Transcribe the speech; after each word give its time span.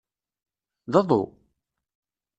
D 0.91 0.93
aḍu? 0.99 1.23